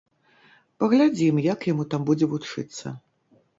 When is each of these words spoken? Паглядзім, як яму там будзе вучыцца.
Паглядзім, 0.83 1.43
як 1.53 1.69
яму 1.71 1.87
там 1.93 2.01
будзе 2.11 2.33
вучыцца. 2.35 2.97